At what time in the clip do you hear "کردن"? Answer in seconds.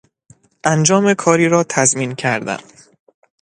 2.15-2.59